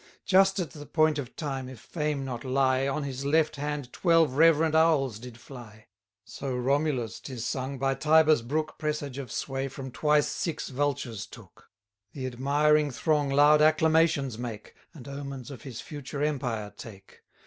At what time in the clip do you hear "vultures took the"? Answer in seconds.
10.69-12.25